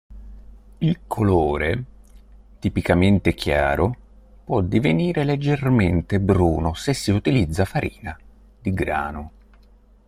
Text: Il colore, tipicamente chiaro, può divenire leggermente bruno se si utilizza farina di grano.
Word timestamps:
Il 0.79 1.01
colore, 1.05 1.83
tipicamente 2.57 3.35
chiaro, 3.35 3.97
può 4.43 4.61
divenire 4.61 5.23
leggermente 5.23 6.19
bruno 6.19 6.73
se 6.73 6.91
si 6.95 7.11
utilizza 7.11 7.65
farina 7.65 8.17
di 8.59 8.73
grano. 8.73 9.31